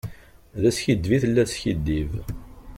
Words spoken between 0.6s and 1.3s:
D askiddeb i